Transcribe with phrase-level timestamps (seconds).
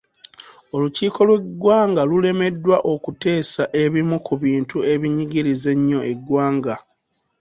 [0.75, 6.75] Olukiiko lw'eggwanga lulemeddwa okuteesa ebimu ku bintu ebinyigiriza ennyo eggwanga.